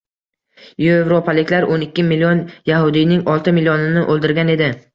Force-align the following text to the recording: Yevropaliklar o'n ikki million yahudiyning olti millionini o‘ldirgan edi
Yevropaliklar 0.85 1.67
o'n 1.75 1.85
ikki 1.87 2.07
million 2.09 2.43
yahudiyning 2.73 3.25
olti 3.35 3.57
millionini 3.61 4.07
o‘ldirgan 4.17 4.55
edi 4.59 4.71